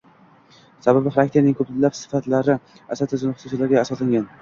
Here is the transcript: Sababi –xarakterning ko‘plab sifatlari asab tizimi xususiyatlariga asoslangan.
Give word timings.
Sababi 0.85 1.13
–xarakterning 1.17 1.59
ko‘plab 1.61 1.99
sifatlari 2.01 2.59
asab 2.79 3.15
tizimi 3.15 3.39
xususiyatlariga 3.39 3.85
asoslangan. 3.87 4.31